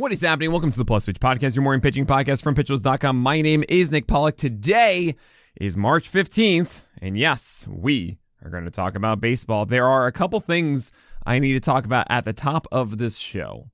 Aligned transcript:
What 0.00 0.12
is 0.12 0.22
happening? 0.22 0.50
Welcome 0.50 0.70
to 0.70 0.78
the 0.78 0.86
Plus 0.86 1.04
Pitch 1.04 1.20
Podcast, 1.20 1.54
your 1.54 1.62
morning 1.62 1.82
pitching 1.82 2.06
podcast 2.06 2.42
from 2.42 2.54
pitchers.com. 2.54 3.20
My 3.20 3.42
name 3.42 3.64
is 3.68 3.90
Nick 3.90 4.06
Pollack. 4.06 4.36
Today 4.36 5.14
is 5.60 5.76
March 5.76 6.10
15th, 6.10 6.84
and 7.02 7.18
yes, 7.18 7.68
we 7.70 8.16
are 8.42 8.48
going 8.48 8.64
to 8.64 8.70
talk 8.70 8.96
about 8.96 9.20
baseball. 9.20 9.66
There 9.66 9.86
are 9.86 10.06
a 10.06 10.12
couple 10.12 10.40
things 10.40 10.90
I 11.26 11.38
need 11.38 11.52
to 11.52 11.60
talk 11.60 11.84
about 11.84 12.06
at 12.08 12.24
the 12.24 12.32
top 12.32 12.66
of 12.72 12.96
this 12.96 13.18
show. 13.18 13.68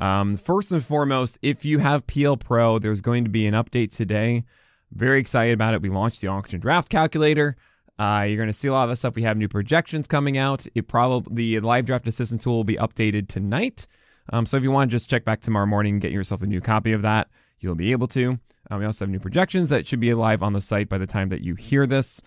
Um, 0.00 0.38
first 0.38 0.72
and 0.72 0.82
foremost, 0.82 1.38
if 1.42 1.66
you 1.66 1.80
have 1.80 2.06
PL 2.06 2.38
Pro, 2.38 2.78
there's 2.78 3.02
going 3.02 3.24
to 3.24 3.30
be 3.30 3.46
an 3.46 3.52
update 3.52 3.94
today. 3.94 4.44
Very 4.90 5.20
excited 5.20 5.52
about 5.52 5.74
it. 5.74 5.82
We 5.82 5.90
launched 5.90 6.22
the 6.22 6.28
auction 6.28 6.58
draft 6.58 6.88
calculator. 6.88 7.54
Uh, 7.98 8.24
you're 8.26 8.38
going 8.38 8.48
to 8.48 8.54
see 8.54 8.68
a 8.68 8.72
lot 8.72 8.84
of 8.84 8.88
the 8.88 8.96
stuff. 8.96 9.14
We 9.14 9.24
have 9.24 9.36
new 9.36 9.48
projections 9.48 10.08
coming 10.08 10.38
out. 10.38 10.66
It 10.74 10.88
probably 10.88 11.58
the 11.58 11.60
live 11.60 11.84
draft 11.84 12.08
assistant 12.08 12.40
tool 12.40 12.56
will 12.56 12.64
be 12.64 12.76
updated 12.76 13.28
tonight. 13.28 13.86
Um, 14.32 14.46
so 14.46 14.56
if 14.56 14.62
you 14.62 14.70
want 14.70 14.90
to 14.90 14.94
just 14.94 15.10
check 15.10 15.24
back 15.24 15.40
tomorrow 15.40 15.66
morning 15.66 15.94
and 15.94 16.02
get 16.02 16.12
yourself 16.12 16.42
a 16.42 16.46
new 16.46 16.60
copy 16.60 16.92
of 16.92 17.02
that, 17.02 17.28
you'll 17.60 17.74
be 17.74 17.92
able 17.92 18.08
to. 18.08 18.38
Um, 18.70 18.80
we 18.80 18.86
also 18.86 19.04
have 19.04 19.10
new 19.10 19.20
projections 19.20 19.70
that 19.70 19.86
should 19.86 20.00
be 20.00 20.12
live 20.14 20.42
on 20.42 20.52
the 20.52 20.60
site 20.60 20.88
by 20.88 20.98
the 20.98 21.06
time 21.06 21.28
that 21.28 21.42
you 21.42 21.54
hear 21.54 21.86
this. 21.86 22.20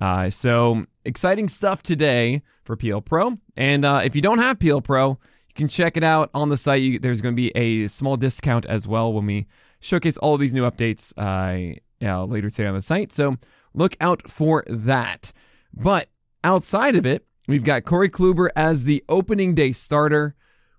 Uh, 0.00 0.30
so 0.30 0.86
exciting 1.04 1.48
stuff 1.48 1.82
today 1.82 2.42
for 2.64 2.76
PL 2.76 3.02
Pro. 3.02 3.38
And 3.56 3.84
uh, 3.84 4.00
if 4.04 4.16
you 4.16 4.22
don't 4.22 4.38
have 4.38 4.58
PL 4.58 4.80
Pro, 4.80 5.10
you 5.10 5.54
can 5.54 5.68
check 5.68 5.96
it 5.96 6.02
out 6.02 6.30
on 6.32 6.48
the 6.48 6.56
site. 6.56 6.82
You, 6.82 6.98
there's 6.98 7.20
going 7.20 7.34
to 7.34 7.36
be 7.36 7.50
a 7.54 7.88
small 7.88 8.16
discount 8.16 8.64
as 8.66 8.88
well 8.88 9.12
when 9.12 9.26
we 9.26 9.46
showcase 9.80 10.16
all 10.16 10.38
these 10.38 10.54
new 10.54 10.68
updates 10.68 11.12
uh, 11.18 12.24
later 12.24 12.48
today 12.48 12.68
on 12.68 12.74
the 12.74 12.82
site. 12.82 13.12
So 13.12 13.36
look 13.74 13.96
out 14.00 14.30
for 14.30 14.64
that. 14.66 15.32
But 15.74 16.08
outside 16.42 16.96
of 16.96 17.04
it, 17.04 17.26
we've 17.46 17.64
got 17.64 17.84
Corey 17.84 18.08
Kluber 18.08 18.48
as 18.56 18.84
the 18.84 19.04
opening 19.08 19.54
day 19.54 19.72
starter. 19.72 20.34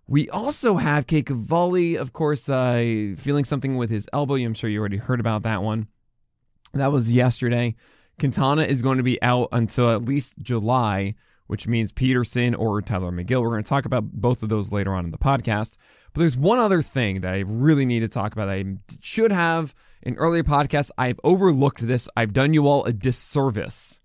We 0.07 0.29
also 0.29 0.75
have 0.75 1.07
Cade 1.07 1.27
Cavalli, 1.27 1.95
of 1.95 2.11
course, 2.11 2.49
uh, 2.49 3.13
feeling 3.17 3.45
something 3.45 3.77
with 3.77 3.89
his 3.89 4.07
elbow. 4.11 4.35
I'm 4.35 4.53
sure 4.53 4.69
you 4.69 4.79
already 4.79 4.97
heard 4.97 5.19
about 5.19 5.43
that 5.43 5.63
one. 5.63 5.87
That 6.73 6.91
was 6.91 7.11
yesterday. 7.11 7.75
Quintana 8.19 8.63
is 8.63 8.81
going 8.81 8.97
to 8.97 9.03
be 9.03 9.21
out 9.21 9.49
until 9.51 9.89
at 9.91 10.01
least 10.01 10.35
July, 10.41 11.15
which 11.47 11.67
means 11.67 11.91
Peterson 11.91 12.53
or 12.53 12.81
Tylor 12.81 13.11
Megill. 13.11 13.41
We're 13.41 13.49
going 13.49 13.63
to 13.63 13.69
talk 13.69 13.85
about 13.85 14.11
both 14.11 14.43
of 14.43 14.49
those 14.49 14.71
later 14.71 14.93
on 14.93 15.05
in 15.05 15.11
the 15.11 15.17
podcast. 15.17 15.77
But 16.13 16.19
there's 16.19 16.37
one 16.37 16.59
other 16.59 16.81
thing 16.81 17.21
that 17.21 17.33
I 17.33 17.39
really 17.39 17.85
need 17.85 18.01
to 18.01 18.07
talk 18.07 18.33
about. 18.33 18.49
I 18.49 18.65
should 18.99 19.31
have 19.31 19.73
in 20.01 20.15
earlier 20.15 20.43
podcasts. 20.43 20.91
I've 20.97 21.19
overlooked 21.23 21.87
this. 21.87 22.09
I've 22.15 22.33
done 22.33 22.53
you 22.53 22.67
all 22.67 22.83
a 22.85 22.93
disservice. 22.93 24.01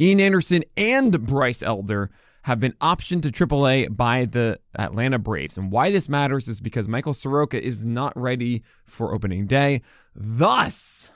Ian 0.00 0.20
Anderson 0.20 0.64
and 0.76 1.26
Bryce 1.26 1.62
Elder 1.62 2.10
have 2.42 2.60
been 2.60 2.72
optioned 2.80 3.22
to 3.22 3.30
AAA 3.30 3.94
by 3.94 4.24
the 4.24 4.58
Atlanta 4.78 5.18
Braves. 5.18 5.58
And 5.58 5.70
why 5.70 5.90
this 5.90 6.08
matters 6.08 6.48
is 6.48 6.60
because 6.60 6.88
Michael 6.88 7.14
Soroka 7.14 7.62
is 7.62 7.84
not 7.84 8.16
ready 8.16 8.62
for 8.86 9.14
opening 9.14 9.46
day. 9.46 9.82
Thus, 10.14 11.12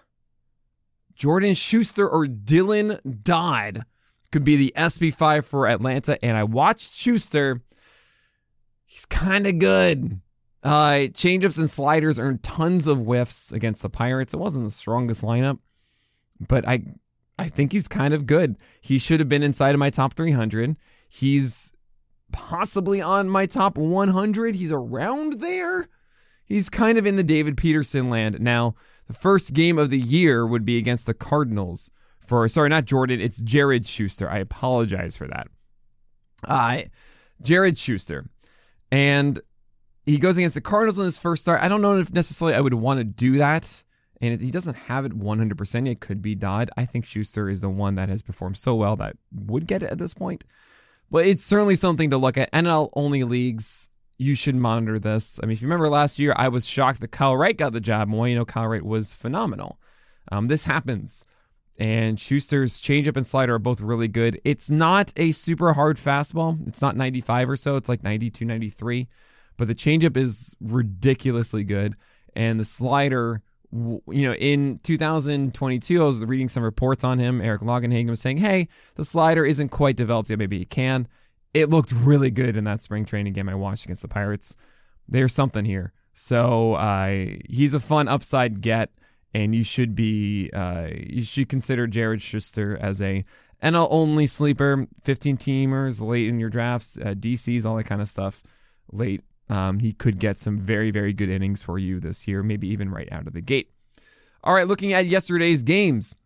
Jordan 1.14 1.54
Schuster 1.54 2.08
or 2.08 2.26
Dylan 2.26 3.00
Dodd 3.22 3.84
could 4.32 4.44
be 4.44 4.56
the 4.56 4.72
SP5 4.76 5.44
for 5.44 5.66
Atlanta. 5.66 6.22
And 6.22 6.36
I 6.36 6.44
watched 6.44 6.94
Schuster. 6.94 7.62
He's 8.84 9.06
kind 9.06 9.46
of 9.46 9.58
good. 9.58 10.20
Uh, 10.62 11.08
changeups 11.12 11.58
and 11.58 11.68
sliders 11.68 12.18
earned 12.18 12.42
tons 12.42 12.86
of 12.86 12.98
whiffs 12.98 13.52
against 13.52 13.82
the 13.82 13.90
Pirates. 13.90 14.32
It 14.32 14.38
wasn't 14.38 14.64
the 14.64 14.70
strongest 14.70 15.22
lineup, 15.22 15.58
but 16.40 16.66
I 16.66 16.84
I 17.38 17.48
think 17.48 17.72
he's 17.72 17.86
kind 17.86 18.14
of 18.14 18.26
good. 18.26 18.56
He 18.80 18.98
should 18.98 19.20
have 19.20 19.28
been 19.28 19.42
inside 19.42 19.74
of 19.74 19.78
my 19.78 19.90
top 19.90 20.14
300. 20.14 20.76
He's 21.16 21.72
possibly 22.32 23.00
on 23.00 23.28
my 23.28 23.46
top 23.46 23.78
100. 23.78 24.56
He's 24.56 24.72
around 24.72 25.34
there. 25.34 25.88
He's 26.44 26.68
kind 26.68 26.98
of 26.98 27.06
in 27.06 27.14
the 27.14 27.22
David 27.22 27.56
Peterson 27.56 28.10
land. 28.10 28.40
Now, 28.40 28.74
the 29.06 29.14
first 29.14 29.54
game 29.54 29.78
of 29.78 29.90
the 29.90 29.98
year 29.98 30.44
would 30.44 30.64
be 30.64 30.76
against 30.76 31.06
the 31.06 31.14
Cardinals 31.14 31.88
for, 32.26 32.48
sorry, 32.48 32.68
not 32.68 32.86
Jordan, 32.86 33.20
it's 33.20 33.40
Jared 33.40 33.86
Schuster. 33.86 34.28
I 34.28 34.38
apologize 34.38 35.16
for 35.16 35.28
that. 35.28 35.46
Uh, 36.42 36.82
Jared 37.40 37.78
Schuster. 37.78 38.26
And 38.90 39.40
he 40.06 40.18
goes 40.18 40.36
against 40.36 40.56
the 40.56 40.60
Cardinals 40.60 40.98
in 40.98 41.04
his 41.04 41.18
first 41.18 41.42
start. 41.42 41.62
I 41.62 41.68
don't 41.68 41.80
know 41.80 41.96
if 41.96 42.12
necessarily 42.12 42.56
I 42.56 42.60
would 42.60 42.74
want 42.74 42.98
to 42.98 43.04
do 43.04 43.38
that. 43.38 43.84
And 44.20 44.40
he 44.40 44.50
doesn't 44.50 44.74
have 44.74 45.04
it 45.04 45.16
100%. 45.16 45.88
It 45.88 46.00
could 46.00 46.20
be 46.20 46.34
Dodd. 46.34 46.70
I 46.76 46.86
think 46.86 47.04
Schuster 47.04 47.48
is 47.48 47.60
the 47.60 47.68
one 47.68 47.94
that 47.94 48.08
has 48.08 48.22
performed 48.22 48.56
so 48.56 48.74
well 48.74 48.96
that 48.96 49.16
would 49.32 49.68
get 49.68 49.84
it 49.84 49.92
at 49.92 49.98
this 49.98 50.14
point. 50.14 50.44
But 51.14 51.28
it's 51.28 51.44
certainly 51.44 51.76
something 51.76 52.10
to 52.10 52.18
look 52.18 52.36
at. 52.36 52.50
NL 52.50 52.90
only 52.94 53.22
leagues, 53.22 53.88
you 54.18 54.34
should 54.34 54.56
monitor 54.56 54.98
this. 54.98 55.38
I 55.40 55.46
mean, 55.46 55.52
if 55.52 55.62
you 55.62 55.68
remember 55.68 55.88
last 55.88 56.18
year, 56.18 56.34
I 56.36 56.48
was 56.48 56.66
shocked 56.66 57.00
that 57.02 57.12
Kyle 57.12 57.36
Wright 57.36 57.56
got 57.56 57.72
the 57.72 57.80
job. 57.80 58.08
And 58.08 58.18
well, 58.18 58.26
you 58.26 58.34
know, 58.34 58.44
Kyle 58.44 58.66
Wright 58.66 58.82
was 58.82 59.14
phenomenal. 59.14 59.78
Um, 60.32 60.48
this 60.48 60.64
happens. 60.64 61.24
And 61.78 62.18
Schuster's 62.18 62.80
changeup 62.80 63.16
and 63.16 63.24
slider 63.24 63.54
are 63.54 63.60
both 63.60 63.80
really 63.80 64.08
good. 64.08 64.40
It's 64.42 64.70
not 64.70 65.12
a 65.16 65.30
super 65.30 65.74
hard 65.74 65.98
fastball. 65.98 66.66
It's 66.66 66.82
not 66.82 66.96
95 66.96 67.50
or 67.50 67.56
so. 67.56 67.76
It's 67.76 67.88
like 67.88 68.02
92, 68.02 68.44
93. 68.44 69.06
But 69.56 69.68
the 69.68 69.74
changeup 69.76 70.16
is 70.16 70.56
ridiculously 70.60 71.62
good. 71.62 71.94
And 72.34 72.58
the 72.58 72.64
slider 72.64 73.40
you 73.74 74.22
know, 74.28 74.34
in 74.34 74.78
2022, 74.82 76.00
I 76.00 76.04
was 76.04 76.24
reading 76.24 76.48
some 76.48 76.62
reports 76.62 77.02
on 77.02 77.18
him. 77.18 77.40
Eric 77.40 77.62
Longenhagen 77.62 78.08
was 78.08 78.20
saying, 78.20 78.36
hey, 78.38 78.68
the 78.94 79.04
slider 79.04 79.44
isn't 79.44 79.70
quite 79.70 79.96
developed 79.96 80.30
yet. 80.30 80.38
Maybe 80.38 80.58
he 80.58 80.64
can. 80.64 81.08
It 81.52 81.70
looked 81.70 81.90
really 81.92 82.30
good 82.30 82.56
in 82.56 82.64
that 82.64 82.82
spring 82.82 83.04
training 83.04 83.32
game 83.32 83.48
I 83.48 83.54
watched 83.54 83.84
against 83.84 84.02
the 84.02 84.08
Pirates. 84.08 84.54
There's 85.08 85.34
something 85.34 85.64
here. 85.64 85.92
So 86.12 86.74
uh, 86.74 87.26
he's 87.48 87.74
a 87.74 87.80
fun 87.80 88.06
upside 88.06 88.60
get, 88.60 88.90
and 89.32 89.54
you 89.54 89.64
should 89.64 89.96
be 89.96 90.50
uh, 90.52 90.88
you 90.92 91.24
should 91.24 91.48
consider 91.48 91.88
Jared 91.88 92.22
Schuster 92.22 92.78
as 92.80 93.02
a 93.02 93.24
NL 93.60 93.88
only 93.90 94.26
sleeper, 94.26 94.86
15 95.02 95.36
teamers 95.36 96.00
late 96.00 96.28
in 96.28 96.38
your 96.38 96.50
drafts, 96.50 96.96
uh, 96.98 97.14
DCs, 97.14 97.64
all 97.64 97.76
that 97.76 97.84
kind 97.84 98.00
of 98.00 98.08
stuff 98.08 98.42
late 98.92 99.22
um, 99.48 99.78
he 99.80 99.92
could 99.92 100.18
get 100.18 100.38
some 100.38 100.58
very, 100.58 100.90
very 100.90 101.12
good 101.12 101.28
innings 101.28 101.62
for 101.62 101.78
you 101.78 102.00
this 102.00 102.26
year, 102.26 102.42
maybe 102.42 102.68
even 102.68 102.90
right 102.90 103.08
out 103.12 103.26
of 103.26 103.34
the 103.34 103.40
gate. 103.40 103.70
All 104.42 104.54
right, 104.54 104.66
looking 104.68 104.92
at 104.92 105.06
yesterday's 105.06 105.62
games. 105.62 106.16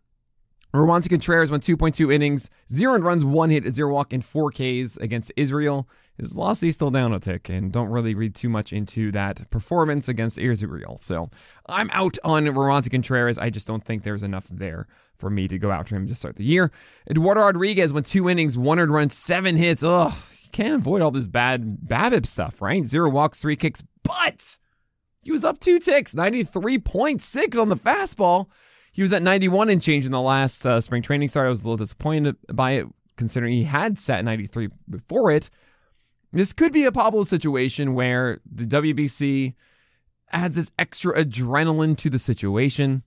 Roansy 0.73 1.09
Contreras 1.09 1.49
went 1.49 1.63
2.2 1.63 2.13
innings, 2.13 2.51
zero 2.71 2.99
runs, 2.99 3.25
one 3.25 3.49
hit, 3.49 3.67
zero 3.73 3.91
walk, 3.91 4.13
and 4.13 4.23
four 4.23 4.51
Ks 4.51 4.97
against 4.97 5.31
Israel. 5.35 5.89
His 6.15 6.33
velocity 6.33 6.71
still 6.71 6.91
down 6.91 7.11
a 7.11 7.19
tick, 7.19 7.49
and 7.49 7.71
don't 7.71 7.89
really 7.89 8.13
read 8.13 8.35
too 8.35 8.49
much 8.49 8.71
into 8.71 9.11
that 9.13 9.49
performance 9.49 10.07
against 10.07 10.37
Israel. 10.37 10.97
So 10.97 11.29
I'm 11.67 11.89
out 11.91 12.19
on 12.23 12.45
Roansy 12.45 12.91
Contreras. 12.91 13.39
I 13.39 13.49
just 13.49 13.67
don't 13.67 13.83
think 13.83 14.03
there's 14.03 14.21
enough 14.21 14.47
there 14.47 14.85
for 15.17 15.29
me 15.31 15.47
to 15.47 15.57
go 15.57 15.71
after 15.71 15.95
him 15.95 16.05
to 16.07 16.13
start 16.13 16.35
the 16.35 16.43
year. 16.43 16.71
Eduardo 17.09 17.41
Rodriguez 17.41 17.91
went 17.91 18.05
two 18.05 18.29
innings, 18.29 18.55
one 18.57 18.79
earned 18.79 18.93
run, 18.93 19.09
seven 19.09 19.55
hits. 19.55 19.81
Ugh, 19.81 20.13
can't 20.51 20.75
avoid 20.75 21.01
all 21.01 21.11
this 21.11 21.27
bad 21.27 21.79
BABIP 21.85 22.25
stuff, 22.25 22.61
right? 22.61 22.85
Zero 22.85 23.09
walks, 23.09 23.41
three 23.41 23.55
kicks, 23.55 23.83
but 24.03 24.57
he 25.21 25.31
was 25.31 25.43
up 25.43 25.59
two 25.59 25.79
ticks, 25.79 26.13
93.6 26.13 27.59
on 27.59 27.69
the 27.69 27.75
fastball. 27.75 28.47
He 28.91 29.01
was 29.01 29.13
at 29.13 29.21
91 29.21 29.69
and 29.69 29.81
change 29.81 30.05
in 30.05 30.11
the 30.11 30.21
last 30.21 30.65
uh, 30.65 30.81
spring 30.81 31.01
training 31.01 31.27
start. 31.27 31.47
I 31.47 31.49
was 31.49 31.61
a 31.61 31.63
little 31.63 31.77
disappointed 31.77 32.35
by 32.51 32.71
it, 32.71 32.87
considering 33.15 33.53
he 33.53 33.63
had 33.63 33.99
sat 33.99 34.25
93 34.25 34.69
before 34.89 35.31
it. 35.31 35.49
This 36.31 36.53
could 36.53 36.71
be 36.71 36.85
a 36.85 36.91
Pablo 36.91 37.23
situation 37.23 37.93
where 37.93 38.39
the 38.45 38.65
WBC 38.65 39.55
adds 40.31 40.55
this 40.55 40.71
extra 40.77 41.13
adrenaline 41.13 41.97
to 41.97 42.09
the 42.09 42.19
situation. 42.19 43.03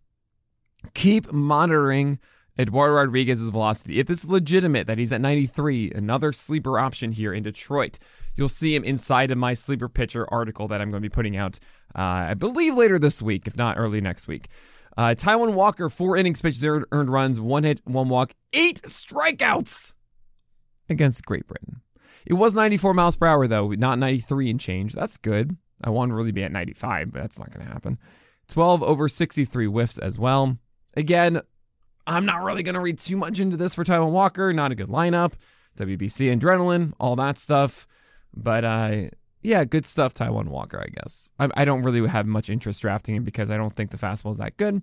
Keep 0.95 1.33
monitoring 1.33 2.19
Eduardo 2.59 2.95
Rodriguez's 2.95 3.49
velocity. 3.49 3.99
If 3.99 4.11
it's 4.11 4.27
legitimate 4.27 4.87
that 4.87 4.99
he's 4.99 5.13
at 5.13 5.21
93, 5.21 5.93
another 5.95 6.33
sleeper 6.33 6.79
option 6.79 7.13
here 7.13 7.33
in 7.33 7.43
Detroit, 7.43 7.99
you'll 8.35 8.49
see 8.49 8.75
him 8.75 8.85
inside 8.85 9.31
of 9.31 9.39
my 9.39 9.55
sleeper 9.55 9.89
pitcher 9.89 10.27
article 10.33 10.69
that 10.69 10.81
I'm 10.81 10.91
going 10.91 11.03
to 11.03 11.09
be 11.09 11.13
putting 11.13 11.37
out, 11.37 11.59
uh, 11.95 12.29
I 12.31 12.35
believe 12.35 12.75
later 12.75 12.99
this 12.99 13.23
week, 13.23 13.47
if 13.47 13.57
not 13.57 13.79
early 13.79 14.01
next 14.01 14.29
week. 14.29 14.49
Uh, 14.97 15.15
Walker, 15.25 15.89
four 15.89 16.17
innings 16.17 16.43
pitched, 16.43 16.59
zero 16.59 16.85
earned 16.93 17.11
runs, 17.11 17.41
one 17.41 17.65
hit, 17.65 17.81
one 17.85 18.11
walk, 18.11 18.35
eight 18.53 18.83
strikeouts 18.83 19.95
against 20.91 21.25
Great 21.25 21.47
Britain. 21.47 21.81
It 22.27 22.35
was 22.35 22.55
94 22.55 22.95
miles 22.95 23.17
per 23.17 23.27
hour, 23.27 23.47
though, 23.47 23.71
not 23.71 23.99
93 23.99 24.51
and 24.51 24.61
change. 24.61 24.93
That's 24.93 25.17
good. 25.17 25.57
I 25.83 25.91
want 25.91 26.11
to 26.11 26.15
really 26.15 26.33
be 26.33 26.45
at 26.45 26.53
95, 26.53 27.13
but 27.13 27.23
that's 27.23 27.39
not 27.39 27.51
going 27.51 27.67
to 27.67 27.73
happen. 27.73 27.99
12 28.49 28.83
over 28.83 29.09
63 29.09 29.67
whiffs 29.67 29.99
as 29.99 30.19
well. 30.19 30.59
Again, 30.95 31.41
I'm 32.07 32.27
not 32.27 32.43
really 32.43 32.63
going 32.63 32.75
to 32.75 32.81
read 32.81 32.99
too 32.99 33.17
much 33.17 33.41
into 33.41 33.57
this 33.57 33.75
for 33.75 33.85
Taijuan 33.85 34.11
Walker. 34.11 34.53
Not 34.53 34.73
a 34.73 34.75
good 34.75 34.89
lineup. 34.89 35.35
WBC 35.77 36.37
adrenaline, 36.37 36.93
all 36.99 37.17
that 37.17 37.39
stuff. 37.39 37.87
But 38.35 38.65
uh, 38.65 39.03
yeah, 39.43 39.65
good 39.65 39.87
stuff, 39.87 40.15
Taijuan 40.15 40.49
Walker, 40.49 40.81
I 40.81 40.89
guess. 40.89 41.31
I, 41.39 41.49
I 41.55 41.65
don't 41.65 41.83
really 41.83 42.07
have 42.09 42.27
much 42.27 42.51
interest 42.51 42.83
drafting 42.83 43.17
him 43.17 43.25
because 43.25 43.51
I 43.51 43.57
don't 43.57 43.75
think 43.75 43.91
the 43.91 43.97
fastball 43.97 44.31
is 44.31 44.39
that 44.39 44.57
good. 44.57 44.83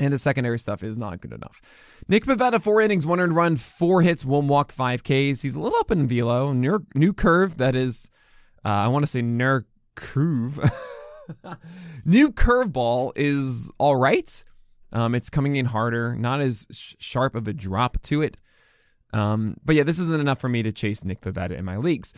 And 0.00 0.12
the 0.12 0.18
secondary 0.18 0.58
stuff 0.58 0.82
is 0.82 0.96
not 0.96 1.20
good 1.20 1.32
enough. 1.32 1.60
Nick 2.08 2.24
Pivetta, 2.24 2.62
four 2.62 2.80
innings, 2.80 3.06
one 3.06 3.20
earned 3.20 3.36
run, 3.36 3.56
four 3.56 4.00
hits, 4.00 4.24
one 4.24 4.48
walk, 4.48 4.72
five 4.72 5.02
Ks. 5.02 5.42
He's 5.42 5.54
a 5.54 5.60
little 5.60 5.78
up 5.78 5.90
in 5.90 6.08
velo. 6.08 6.54
New, 6.54 6.86
new 6.94 7.12
curve 7.12 7.58
that 7.58 7.74
is, 7.74 8.08
uh, 8.64 8.68
I 8.68 8.88
want 8.88 9.02
to 9.02 9.06
say 9.06 9.20
ner 9.20 9.66
curve. 9.94 10.58
new 12.06 12.32
curveball 12.32 13.12
is 13.16 13.70
all 13.78 13.96
right. 13.96 14.42
Um, 14.92 15.14
it's 15.14 15.30
coming 15.30 15.56
in 15.56 15.66
harder, 15.66 16.14
not 16.14 16.40
as 16.40 16.66
sh- 16.70 16.94
sharp 16.98 17.34
of 17.34 17.48
a 17.48 17.52
drop 17.52 18.00
to 18.02 18.22
it. 18.22 18.36
Um, 19.12 19.56
but 19.64 19.76
yeah, 19.76 19.82
this 19.82 19.98
isn't 19.98 20.20
enough 20.20 20.40
for 20.40 20.48
me 20.48 20.62
to 20.62 20.72
chase 20.72 21.04
Nick 21.04 21.20
Pivetta 21.20 21.52
in 21.52 21.64
my 21.64 21.76
leagues. 21.76 22.14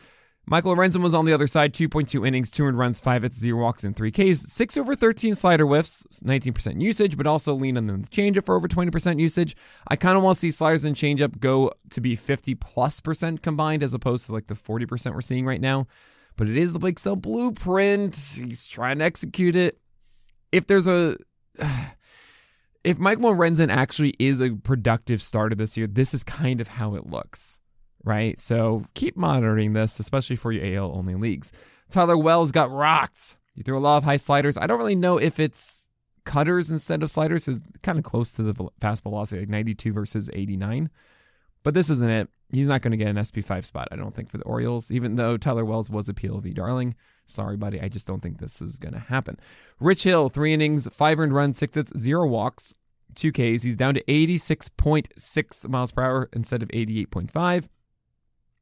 Michael 0.46 0.76
Lorenzen 0.76 1.02
was 1.02 1.14
on 1.14 1.24
the 1.24 1.32
other 1.32 1.46
side, 1.46 1.72
2.2 1.72 2.26
innings, 2.26 2.50
200 2.50 2.76
runs, 2.76 3.00
5 3.00 3.22
hits, 3.22 3.38
0 3.38 3.58
walks, 3.58 3.82
and 3.82 3.96
3 3.96 4.10
Ks. 4.10 4.52
6 4.52 4.76
over 4.76 4.94
13 4.94 5.34
slider 5.34 5.64
whiffs, 5.64 6.04
19% 6.22 6.82
usage, 6.82 7.16
but 7.16 7.26
also 7.26 7.54
lean 7.54 7.78
on 7.78 7.86
the 7.86 7.94
changeup 7.94 8.44
for 8.44 8.54
over 8.54 8.68
20% 8.68 9.18
usage. 9.18 9.56
I 9.88 9.96
kind 9.96 10.18
of 10.18 10.22
want 10.22 10.36
to 10.36 10.40
see 10.40 10.50
sliders 10.50 10.84
and 10.84 10.94
changeup 10.94 11.40
go 11.40 11.72
to 11.90 12.00
be 12.00 12.14
50 12.14 12.54
plus 12.56 13.00
percent 13.00 13.42
combined 13.42 13.82
as 13.82 13.94
opposed 13.94 14.26
to 14.26 14.32
like 14.32 14.48
the 14.48 14.54
40% 14.54 15.14
we're 15.14 15.22
seeing 15.22 15.46
right 15.46 15.60
now. 15.60 15.86
But 16.36 16.48
it 16.48 16.56
is 16.58 16.74
the 16.74 16.78
Blake 16.78 16.98
Snell 16.98 17.16
blueprint. 17.16 18.16
He's 18.36 18.66
trying 18.66 18.98
to 18.98 19.04
execute 19.04 19.56
it. 19.56 19.78
If 20.52 20.66
there's 20.66 20.86
a. 20.86 21.16
If 22.84 22.98
Michael 22.98 23.34
Lorenzen 23.34 23.70
actually 23.70 24.14
is 24.18 24.40
a 24.40 24.50
productive 24.50 25.22
starter 25.22 25.54
this 25.54 25.76
year, 25.76 25.86
this 25.86 26.14
is 26.14 26.22
kind 26.22 26.60
of 26.60 26.68
how 26.68 26.94
it 26.94 27.06
looks 27.06 27.60
right? 28.04 28.38
So 28.38 28.84
keep 28.94 29.16
monitoring 29.16 29.72
this, 29.72 29.98
especially 29.98 30.36
for 30.36 30.52
your 30.52 30.78
AL 30.78 30.92
only 30.94 31.14
leagues. 31.14 31.50
Tyler 31.90 32.16
Wells 32.16 32.52
got 32.52 32.70
rocked. 32.70 33.36
He 33.54 33.62
threw 33.62 33.78
a 33.78 33.80
lot 33.80 33.98
of 33.98 34.04
high 34.04 34.16
sliders. 34.16 34.56
I 34.56 34.66
don't 34.66 34.78
really 34.78 34.94
know 34.94 35.18
if 35.18 35.40
it's 35.40 35.88
cutters 36.24 36.70
instead 36.70 37.02
of 37.02 37.10
sliders. 37.10 37.48
It's 37.48 37.58
kind 37.82 37.98
of 37.98 38.04
close 38.04 38.32
to 38.32 38.42
the 38.42 38.68
fast 38.80 39.02
velocity, 39.02 39.40
like 39.40 39.48
92 39.48 39.92
versus 39.92 40.30
89. 40.32 40.90
But 41.62 41.74
this 41.74 41.90
isn't 41.90 42.10
it. 42.10 42.28
He's 42.54 42.68
not 42.68 42.82
going 42.82 42.92
to 42.92 42.96
get 42.96 43.08
an 43.08 43.16
SP5 43.16 43.64
spot, 43.64 43.88
I 43.90 43.96
don't 43.96 44.14
think, 44.14 44.30
for 44.30 44.38
the 44.38 44.44
Orioles, 44.44 44.90
even 44.90 45.16
though 45.16 45.36
Tyler 45.36 45.64
Wells 45.64 45.90
was 45.90 46.08
a 46.08 46.14
PLV 46.14 46.54
darling. 46.54 46.94
Sorry, 47.26 47.56
buddy. 47.56 47.80
I 47.80 47.88
just 47.88 48.06
don't 48.06 48.20
think 48.20 48.38
this 48.38 48.62
is 48.62 48.78
going 48.78 48.94
to 48.94 49.00
happen. 49.00 49.38
Rich 49.80 50.04
Hill, 50.04 50.28
three 50.28 50.52
innings, 50.52 50.88
five 50.94 51.18
earned 51.18 51.34
runs, 51.34 51.58
six 51.58 51.76
hits, 51.76 51.96
zero 51.98 52.26
walks, 52.26 52.74
two 53.14 53.32
Ks. 53.32 53.62
He's 53.62 53.76
down 53.76 53.94
to 53.94 54.04
86.6 54.04 55.68
miles 55.68 55.92
per 55.92 56.02
hour 56.02 56.28
instead 56.32 56.62
of 56.62 56.68
88.5. 56.68 57.68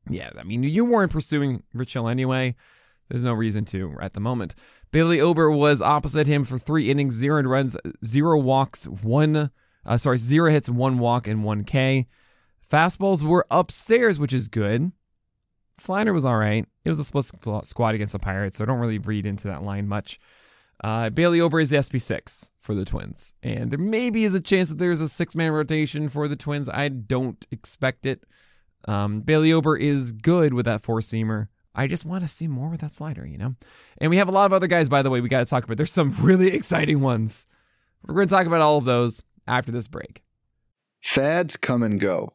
Yeah, 0.08 0.30
I 0.38 0.42
mean, 0.42 0.62
you 0.62 0.84
weren't 0.84 1.12
pursuing 1.12 1.62
Rich 1.74 1.92
Hill 1.92 2.08
anyway. 2.08 2.54
There's 3.08 3.24
no 3.24 3.34
reason 3.34 3.64
to 3.66 3.94
at 4.00 4.14
the 4.14 4.20
moment. 4.20 4.54
Bailey 4.90 5.20
Ober 5.20 5.50
was 5.50 5.82
opposite 5.82 6.26
him 6.26 6.44
for 6.44 6.56
three 6.56 6.90
innings, 6.90 7.14
zero 7.14 7.42
runs, 7.42 7.76
zero 8.04 8.38
walks, 8.38 8.86
one, 8.86 9.50
uh, 9.84 9.98
sorry, 9.98 10.18
zero 10.18 10.50
hits, 10.50 10.70
one 10.70 10.98
walk, 10.98 11.26
and 11.26 11.44
one 11.44 11.64
K. 11.64 12.06
Fastballs 12.72 13.22
were 13.22 13.46
upstairs, 13.50 14.18
which 14.18 14.32
is 14.32 14.48
good. 14.48 14.92
Slider 15.78 16.14
was 16.14 16.24
all 16.24 16.38
right. 16.38 16.66
It 16.86 16.88
was 16.88 16.98
a 16.98 17.04
split 17.04 17.26
squad 17.66 17.94
against 17.94 18.14
the 18.14 18.18
Pirates, 18.18 18.56
so 18.56 18.64
I 18.64 18.66
don't 18.66 18.78
really 18.78 18.98
read 18.98 19.26
into 19.26 19.46
that 19.48 19.62
line 19.62 19.88
much. 19.88 20.18
Uh, 20.82 21.10
Bailey 21.10 21.38
Ober 21.38 21.60
is 21.60 21.68
the 21.68 21.76
SP6 21.76 22.50
for 22.58 22.74
the 22.74 22.86
Twins, 22.86 23.34
and 23.42 23.70
there 23.70 23.78
maybe 23.78 24.24
is 24.24 24.34
a 24.34 24.40
chance 24.40 24.70
that 24.70 24.78
there's 24.78 25.02
a 25.02 25.08
six 25.08 25.36
man 25.36 25.52
rotation 25.52 26.08
for 26.08 26.26
the 26.28 26.34
Twins. 26.34 26.70
I 26.70 26.88
don't 26.88 27.44
expect 27.50 28.06
it. 28.06 28.24
Um, 28.88 29.20
Bailey 29.20 29.52
Ober 29.52 29.76
is 29.76 30.12
good 30.12 30.54
with 30.54 30.64
that 30.64 30.80
four 30.80 31.00
seamer. 31.00 31.48
I 31.74 31.86
just 31.86 32.06
want 32.06 32.22
to 32.22 32.28
see 32.28 32.48
more 32.48 32.70
with 32.70 32.80
that 32.80 32.92
slider, 32.92 33.26
you 33.26 33.36
know? 33.36 33.54
And 33.98 34.08
we 34.08 34.16
have 34.16 34.28
a 34.28 34.32
lot 34.32 34.46
of 34.46 34.52
other 34.54 34.66
guys, 34.66 34.88
by 34.88 35.02
the 35.02 35.10
way, 35.10 35.20
we 35.20 35.28
got 35.28 35.40
to 35.40 35.44
talk 35.44 35.64
about. 35.64 35.76
There's 35.76 35.92
some 35.92 36.14
really 36.22 36.54
exciting 36.54 37.00
ones. 37.00 37.46
We're 38.02 38.14
going 38.14 38.28
to 38.28 38.34
talk 38.34 38.46
about 38.46 38.62
all 38.62 38.78
of 38.78 38.86
those 38.86 39.22
after 39.46 39.70
this 39.70 39.88
break. 39.88 40.22
Fads 41.02 41.56
come 41.56 41.82
and 41.82 42.00
go, 42.00 42.34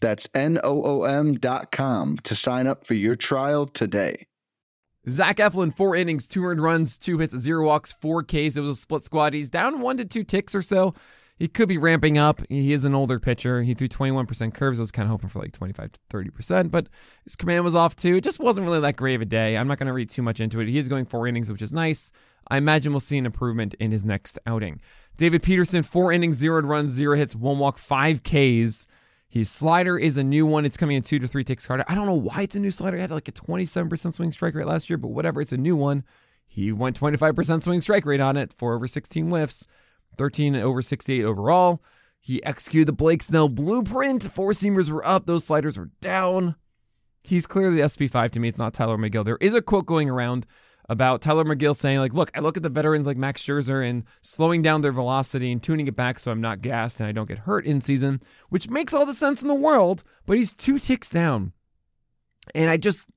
That's 0.00 0.28
N-O-O-M 0.34 1.34
dot 1.34 1.72
com 1.72 2.18
to 2.18 2.34
sign 2.34 2.66
up 2.66 2.86
for 2.86 2.94
your 2.94 3.16
trial 3.16 3.66
today. 3.66 4.26
Zach 5.08 5.36
Eflin, 5.36 5.74
four 5.74 5.94
innings, 5.94 6.26
two 6.26 6.44
earned 6.44 6.62
runs, 6.62 6.98
two 6.98 7.18
hits, 7.18 7.36
zero 7.36 7.64
walks, 7.64 7.92
four 7.92 8.22
Ks. 8.22 8.56
It 8.56 8.60
was 8.60 8.70
a 8.70 8.74
split 8.74 9.04
squad. 9.04 9.34
He's 9.34 9.48
down 9.48 9.80
one 9.80 9.96
to 9.98 10.04
two 10.04 10.24
ticks 10.24 10.54
or 10.54 10.62
so 10.62 10.94
he 11.38 11.48
could 11.48 11.68
be 11.68 11.76
ramping 11.76 12.16
up. 12.16 12.40
He 12.48 12.72
is 12.72 12.84
an 12.84 12.94
older 12.94 13.18
pitcher. 13.20 13.62
He 13.62 13.74
threw 13.74 13.88
21% 13.88 14.54
curves. 14.54 14.80
I 14.80 14.82
was 14.82 14.90
kind 14.90 15.04
of 15.04 15.10
hoping 15.10 15.28
for 15.28 15.38
like 15.40 15.52
25 15.52 15.92
to 15.92 16.00
30%, 16.10 16.70
but 16.70 16.88
his 17.24 17.36
command 17.36 17.62
was 17.64 17.74
off 17.74 17.94
too. 17.94 18.16
It 18.16 18.24
just 18.24 18.40
wasn't 18.40 18.66
really 18.66 18.80
that 18.80 18.96
great 18.96 19.16
of 19.16 19.20
a 19.20 19.26
day. 19.26 19.56
I'm 19.56 19.68
not 19.68 19.78
going 19.78 19.88
to 19.88 19.92
read 19.92 20.08
too 20.08 20.22
much 20.22 20.40
into 20.40 20.60
it. 20.60 20.68
He 20.68 20.78
is 20.78 20.88
going 20.88 21.04
four 21.04 21.26
innings, 21.26 21.52
which 21.52 21.62
is 21.62 21.74
nice. 21.74 22.10
I 22.48 22.56
imagine 22.56 22.92
we'll 22.92 23.00
see 23.00 23.18
an 23.18 23.26
improvement 23.26 23.74
in 23.74 23.90
his 23.90 24.04
next 24.04 24.38
outing. 24.46 24.80
David 25.18 25.42
Peterson, 25.42 25.82
four 25.82 26.10
innings, 26.10 26.36
zero 26.36 26.62
runs, 26.62 26.90
zero 26.92 27.16
hits, 27.16 27.34
one 27.34 27.58
walk, 27.58 27.76
five 27.76 28.22
Ks. 28.22 28.86
His 29.36 29.50
slider 29.50 29.98
is 29.98 30.16
a 30.16 30.24
new 30.24 30.46
one. 30.46 30.64
It's 30.64 30.78
coming 30.78 30.96
in 30.96 31.02
two 31.02 31.18
to 31.18 31.26
three 31.28 31.44
ticks 31.44 31.66
harder. 31.66 31.84
I 31.88 31.94
don't 31.94 32.06
know 32.06 32.14
why 32.14 32.40
it's 32.40 32.56
a 32.56 32.60
new 32.60 32.70
slider. 32.70 32.96
It 32.96 33.02
had 33.02 33.10
like 33.10 33.28
a 33.28 33.32
27% 33.32 34.14
swing 34.14 34.32
strike 34.32 34.54
rate 34.54 34.66
last 34.66 34.88
year, 34.88 34.96
but 34.96 35.08
whatever. 35.08 35.42
It's 35.42 35.52
a 35.52 35.58
new 35.58 35.76
one. 35.76 36.04
He 36.46 36.72
went 36.72 36.98
25% 36.98 37.62
swing 37.62 37.82
strike 37.82 38.06
rate 38.06 38.20
on 38.20 38.38
it 38.38 38.54
for 38.56 38.74
over 38.74 38.86
16 38.86 39.28
whiffs. 39.28 39.66
13 40.16 40.56
over 40.56 40.80
68 40.80 41.22
overall. 41.22 41.82
He 42.18 42.42
executed 42.44 42.88
the 42.88 42.94
Blake 42.94 43.22
Snell 43.22 43.50
blueprint. 43.50 44.22
Four 44.22 44.52
seamers 44.52 44.88
were 44.88 45.06
up, 45.06 45.26
those 45.26 45.44
sliders 45.44 45.76
were 45.76 45.90
down. 46.00 46.56
He's 47.22 47.46
clearly 47.46 47.76
the 47.76 47.82
SP5 47.82 48.30
to 48.30 48.40
me. 48.40 48.48
It's 48.48 48.58
not 48.58 48.72
Tylor 48.72 48.96
Megill. 48.96 49.26
There 49.26 49.36
is 49.42 49.52
a 49.52 49.60
quote 49.60 49.84
going 49.84 50.08
around 50.08 50.46
about 50.88 51.20
Tylor 51.20 51.44
Megill 51.44 51.74
saying, 51.74 51.98
like, 51.98 52.14
look, 52.14 52.30
I 52.36 52.40
look 52.40 52.56
at 52.56 52.62
the 52.62 52.68
veterans 52.68 53.06
like 53.06 53.16
Max 53.16 53.42
Scherzer 53.42 53.88
and 53.88 54.04
slowing 54.20 54.62
down 54.62 54.82
their 54.82 54.92
velocity 54.92 55.50
and 55.50 55.62
tuning 55.62 55.88
it 55.88 55.96
back 55.96 56.18
so 56.18 56.30
I'm 56.30 56.40
not 56.40 56.62
gassed 56.62 57.00
and 57.00 57.08
I 57.08 57.12
don't 57.12 57.28
get 57.28 57.40
hurt 57.40 57.66
in 57.66 57.80
season, 57.80 58.20
which 58.48 58.70
makes 58.70 58.94
all 58.94 59.06
the 59.06 59.14
sense 59.14 59.42
in 59.42 59.48
the 59.48 59.54
world, 59.54 60.04
but 60.26 60.36
he's 60.36 60.54
two 60.54 60.78
ticks 60.78 61.10
down. 61.10 61.52
And 62.54 62.70
I 62.70 62.76
just, 62.76 63.08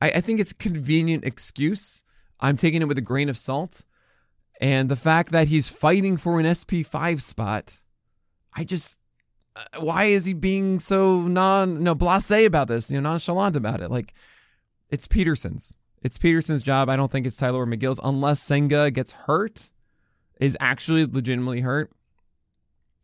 I, 0.00 0.10
I 0.10 0.20
think 0.20 0.40
it's 0.40 0.52
a 0.52 0.56
convenient 0.56 1.24
excuse. 1.24 2.02
I'm 2.40 2.56
taking 2.56 2.82
it 2.82 2.88
with 2.88 2.98
a 2.98 3.02
grain 3.02 3.28
of 3.28 3.36
salt. 3.36 3.84
And 4.60 4.88
the 4.88 4.96
fact 4.96 5.32
that 5.32 5.48
he's 5.48 5.68
fighting 5.68 6.16
for 6.16 6.38
an 6.38 6.46
SP5 6.46 7.20
spot, 7.20 7.76
I 8.54 8.64
just, 8.64 8.98
uh, 9.56 9.80
why 9.80 10.04
is 10.04 10.24
he 10.24 10.32
being 10.32 10.78
so 10.78 11.22
non, 11.22 11.82
no, 11.82 11.94
blase 11.94 12.46
about 12.46 12.68
this, 12.68 12.90
you 12.90 13.00
know, 13.00 13.10
nonchalant 13.10 13.56
about 13.56 13.80
it? 13.80 13.90
Like, 13.90 14.14
it's 14.88 15.08
Peterson's. 15.08 15.76
It's 16.02 16.18
Peterson's 16.18 16.62
job. 16.62 16.88
I 16.88 16.96
don't 16.96 17.10
think 17.10 17.26
it's 17.26 17.36
Tylor 17.36 17.66
Megill's 17.66 18.00
unless 18.02 18.40
Senga 18.40 18.90
gets 18.90 19.12
hurt, 19.12 19.70
is 20.40 20.56
actually 20.60 21.06
legitimately 21.06 21.60
hurt. 21.60 21.92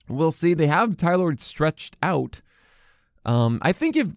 We'll 0.09 0.33
see. 0.33 0.55
They 0.55 0.67
have 0.67 0.97
Tyler 0.97 1.37
stretched 1.37 1.97
out. 2.03 2.41
Um, 3.25 3.59
I 3.63 3.73
think 3.73 3.95
if 3.95 4.09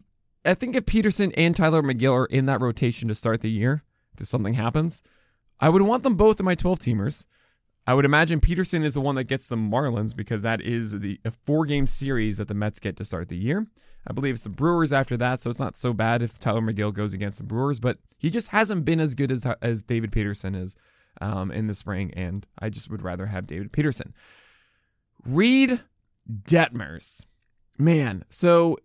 I 0.44 0.56
think 0.56 0.76
if 0.76 0.86
Peterson 0.86 1.32
and 1.38 1.56
Tylor 1.56 1.84
Megill 1.84 2.14
are 2.14 2.26
in 2.26 2.48
that 2.48 2.62
rotation 2.62 3.08
to 3.10 3.16
start 3.16 3.42
the 3.42 3.52
year, 3.52 3.84
if 4.18 4.26
something 4.26 4.56
happens, 4.56 5.04
I 5.60 5.70
would 5.70 5.84
want 5.84 6.04
them 6.04 6.16
both 6.16 6.40
in 6.40 6.46
my 6.46 6.56
12 6.56 6.80
teamers. 6.80 7.28
I 7.86 7.94
would 7.94 8.06
imagine 8.06 8.40
Peterson 8.40 8.84
is 8.84 8.94
the 8.94 9.02
one 9.02 9.16
that 9.16 9.26
gets 9.26 9.48
the 9.48 9.56
Marlins 9.56 10.16
because 10.16 10.42
that 10.44 10.62
is 10.62 11.00
the 11.00 11.20
four 11.44 11.66
game 11.66 11.88
series 11.88 12.38
that 12.38 12.48
the 12.48 12.54
Mets 12.54 12.80
get 12.80 12.96
to 12.98 13.06
start 13.06 13.30
the 13.30 13.38
year. 13.38 13.68
I 14.08 14.14
believe 14.14 14.34
it's 14.34 14.44
the 14.44 14.50
Brewers 14.50 14.92
after 14.92 15.16
that, 15.18 15.42
so 15.42 15.50
it's 15.50 15.60
not 15.60 15.78
so 15.78 15.94
bad 15.94 16.22
if 16.22 16.40
Tylor 16.40 16.62
Megill 16.62 16.94
goes 16.94 17.14
against 17.14 17.38
the 17.38 17.44
Brewers, 17.44 17.80
but 17.80 18.00
he 18.18 18.30
just 18.30 18.50
hasn't 18.50 18.86
been 18.86 19.00
as 19.00 19.16
good 19.16 19.32
as 19.32 19.46
as 19.62 19.84
David 19.84 20.12
Peterson 20.12 20.56
is 20.56 20.76
um, 21.20 21.52
in 21.52 21.68
the 21.68 21.74
spring, 21.74 22.12
and 22.16 22.48
I 22.60 22.70
just 22.70 22.90
would 22.90 23.02
rather 23.02 23.28
have 23.28 23.48
David 23.48 23.72
Peterson. 23.72 24.14
Reid 25.26 25.82
Detmers, 26.30 27.26
man. 27.78 28.24
So 28.30 28.78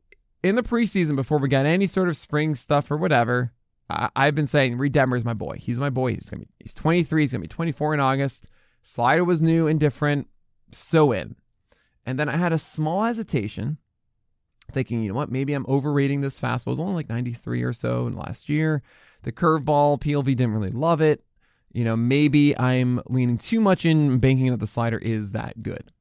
in 0.43 0.55
the 0.55 0.63
preseason, 0.63 1.17
before 1.17 1.39
we 1.39 1.49
got 1.49 1.67
any 1.67 1.87
sort 1.87 2.09
of 2.09 2.17
spring 2.17 2.55
stuff 2.55 2.91
or 2.91 2.97
whatever, 2.97 3.53
I, 3.89 4.27
have 4.27 4.35
been 4.35 4.47
saying 4.47 4.79
Reid 4.79 4.93
Detmers 4.93 5.25
my 5.25 5.35
boy. 5.35 5.57
He's 5.59 5.81
my 5.81 5.91
boy. 5.91 6.15
He's 6.15 6.29
gonna 6.29 6.41
be 6.41 6.49
he's 6.61 6.75
23. 6.75 7.23
He's 7.23 7.33
gonna 7.33 7.43
be 7.43 7.49
24 7.49 7.95
in 7.95 8.01
August. 8.01 8.49
Slider 8.83 9.25
was 9.25 9.41
new 9.41 9.67
and 9.67 9.81
different, 9.81 10.29
so 10.73 11.13
in. 11.13 11.37
And 12.05 12.19
then 12.19 12.29
I 12.29 12.37
had 12.37 12.53
a 12.53 12.59
small 12.59 13.05
hesitation 13.05 13.79
thinking, 14.71 15.03
you 15.03 15.11
know 15.11 15.15
what, 15.15 15.31
maybe 15.31 15.53
I'm 15.53 15.67
overrating 15.69 16.21
this 16.21 16.41
fastball. 16.41 16.67
It 16.69 16.71
was 16.71 16.81
only 16.81 16.95
like 16.95 17.09
93 17.09 17.63
or 17.63 17.73
so 17.73 18.07
in 18.07 18.17
last 18.17 18.49
year. 18.49 18.83
The 19.23 19.33
curveball, 19.33 20.01
PLV 20.01 20.25
didn't 20.25 20.53
really 20.53 20.71
love 20.71 21.01
it. 21.01 21.23
You 21.73 21.85
know, 21.85 21.97
maybe 21.97 22.57
I'm 22.59 23.01
leaning 23.07 23.39
too 23.39 23.61
much 23.61 23.85
in 23.85 24.19
banking 24.19 24.51
that 24.51 24.61
the 24.61 24.67
slider 24.67 24.99
is 24.99 25.33
that 25.33 25.63
good. 25.63 25.93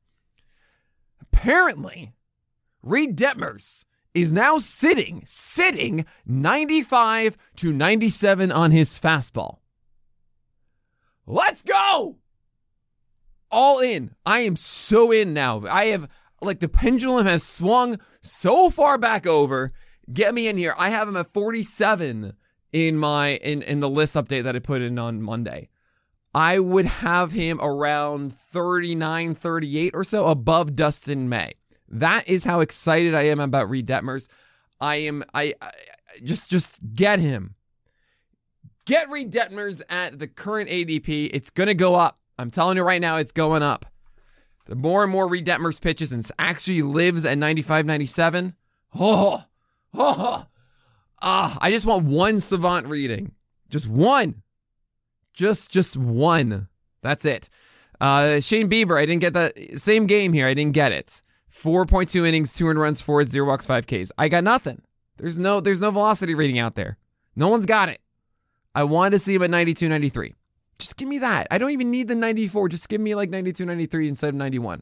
Apparently, 1.22 2.13
Reid 2.81 3.17
Detmers 3.17 3.86
is 4.13 4.31
now 4.31 4.57
sitting, 4.57 5.22
sitting 5.25 6.05
95 6.25 7.38
to 7.57 7.74
97 7.74 8.51
on 8.51 8.72
his 8.72 8.98
fastball. 8.98 9.57
Let's 11.27 11.62
go! 11.62 12.17
All 13.51 13.79
in. 13.79 14.15
I 14.25 14.39
am 14.39 14.55
so 14.55 15.12
in 15.12 15.34
now. 15.34 15.63
I 15.69 15.86
have 15.86 16.10
like 16.42 16.60
the 16.60 16.70
pendulum 16.70 17.25
has 17.25 17.44
swung 17.44 18.00
so 18.22 18.70
far 18.70 18.98
back 18.98 19.25
over. 19.25 19.72
Get 20.12 20.34
me 20.34 20.48
in 20.48 20.58
here. 20.58 20.74
I 20.77 20.89
have 20.89 21.08
him 21.08 21.18
at 21.18 21.34
47 21.34 22.34
in 22.72 22.98
my 22.98 23.36
in 23.38 23.62
in 23.62 23.80
the 23.80 23.89
list 23.89 24.15
update 24.15 24.44
that 24.44 24.56
I 24.56 24.60
put 24.60 24.82
in 24.82 25.00
on 25.00 25.22
Monday. 25.22 25.70
I 26.34 26.60
would 26.60 26.86
have 26.86 27.32
him 27.32 27.60
around 27.62 28.34
39, 28.34 29.36
38 29.36 29.96
or 29.96 30.04
so 30.04 30.25
above 30.25 30.75
Dustin 30.75 31.30
May. 31.30 31.54
That 31.88 32.27
is 32.27 32.44
how 32.44 32.60
excited 32.60 33.15
I 33.15 33.24
am 33.24 33.39
about 33.39 33.70
Reid 33.70 33.88
Detmers. 33.88 34.27
I 34.82 34.98
am 34.98 35.24
I, 35.34 35.54
I 35.62 35.72
just 36.24 36.51
just 36.51 36.94
get 36.94 37.20
him. 37.20 37.56
Get 38.86 39.10
Reid 39.10 39.32
Detmers 39.32 39.82
at 39.89 40.20
the 40.20 40.27
current 40.27 40.70
ADP. 40.70 41.30
It's 41.34 41.50
going 41.50 41.68
to 41.68 41.74
go 41.74 41.96
up. 41.96 42.20
I'm 42.38 42.51
telling 42.51 42.77
you 42.77 42.84
right 42.84 43.01
now, 43.01 43.18
it's 43.18 43.32
going 43.32 43.63
up. 43.63 43.86
The 44.65 44.75
more 44.75 45.03
and 45.03 45.12
more 45.12 45.27
Reid 45.27 45.45
Detmers 45.45 45.81
pitches 45.81 46.12
and 46.12 46.27
actually 46.39 46.81
lives 46.81 47.25
at 47.25 47.38
95, 47.38 47.86
97. 47.86 48.55
Oh, 49.00 49.43
oh, 49.93 50.45
ah, 51.22 51.57
I 51.62 51.69
just 51.69 51.86
want 51.86 52.05
one 52.05 52.39
savant 52.39 52.88
reading. 52.88 53.34
Just 53.69 53.88
one. 53.88 54.41
Just, 55.34 55.69
just 55.69 55.98
one. 55.98 56.67
That's 57.01 57.25
it. 57.25 57.50
Uh, 58.01 58.39
Shane 58.39 58.69
Bieber, 58.69 58.98
I 58.98 59.05
didn't 59.05 59.22
get 59.22 59.34
that 59.34 59.79
same 59.79 60.07
game 60.07 60.34
here. 60.34 60.48
I 60.48 60.53
didn't 60.53 60.74
get 60.74 60.91
it. 60.91 61.22
4.2 61.51 62.27
innings, 62.27 62.53
200 62.53 62.79
runs 62.79 63.01
for 63.01 63.22
it, 63.22 63.29
zero 63.29 63.48
walks, 63.48 63.65
five 63.65 63.88
Ks. 63.88 64.12
I 64.17 64.27
got 64.27 64.43
nothing. 64.43 64.81
There's 65.17 65.38
no, 65.38 65.62
there's 65.62 65.79
no 65.79 65.91
velocity 65.91 66.36
rating 66.36 66.60
out 66.60 66.75
there. 66.75 66.98
No 67.36 67.48
one's 67.48 67.65
got 67.65 67.89
it. 67.89 68.00
I 68.74 68.84
wanted 68.84 69.12
to 69.12 69.19
see 69.19 69.36
him 69.36 69.43
at 69.43 69.50
92, 69.50 69.88
93. 69.88 70.34
Give 70.97 71.07
me 71.07 71.17
that. 71.19 71.47
I 71.51 71.57
don't 71.57 71.71
even 71.71 71.91
need 71.91 72.07
the 72.07 72.15
94. 72.15 72.69
Just 72.69 72.89
give 72.89 73.01
me 73.01 73.15
like 73.15 73.29
92, 73.29 73.65
93 73.65 74.07
instead 74.07 74.29
of 74.29 74.35
91. 74.35 74.81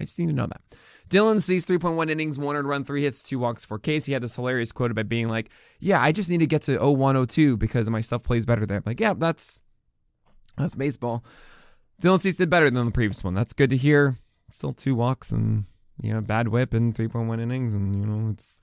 I 0.00 0.04
just 0.04 0.18
need 0.18 0.26
to 0.26 0.32
know 0.32 0.46
that. 0.46 0.60
Dylan 1.08 1.40
Cease 1.40 1.64
3.1 1.64 2.10
innings, 2.10 2.38
100 2.38 2.66
run, 2.66 2.84
three 2.84 3.02
hits, 3.02 3.22
two 3.22 3.38
walks, 3.38 3.64
four 3.64 3.78
Ks. 3.78 4.06
He 4.06 4.12
had 4.12 4.22
this 4.22 4.36
hilarious 4.36 4.72
quote 4.72 4.90
about 4.90 5.08
being 5.08 5.28
like, 5.28 5.50
Yeah, 5.78 6.00
I 6.00 6.12
just 6.12 6.30
need 6.30 6.40
to 6.40 6.46
get 6.46 6.62
to 6.62 6.78
01, 6.78 7.26
02 7.26 7.56
because 7.56 7.88
my 7.90 8.00
stuff 8.00 8.22
plays 8.22 8.46
better 8.46 8.66
there. 8.66 8.78
I'm 8.78 8.82
like, 8.86 9.00
yeah, 9.00 9.14
that's 9.14 9.62
that's 10.56 10.74
baseball. 10.74 11.24
Dylan 12.00 12.20
Cease 12.20 12.36
did 12.36 12.50
better 12.50 12.70
than 12.70 12.86
the 12.86 12.92
previous 12.92 13.22
one. 13.22 13.34
That's 13.34 13.52
good 13.52 13.70
to 13.70 13.76
hear. 13.76 14.16
Still 14.50 14.72
two 14.72 14.94
walks 14.94 15.30
and 15.30 15.64
you 16.00 16.12
know, 16.12 16.20
bad 16.20 16.48
whip 16.48 16.74
and 16.74 16.94
3.1 16.94 17.40
innings, 17.40 17.74
and 17.74 17.94
you 17.94 18.06
know, 18.06 18.30
it's 18.30 18.60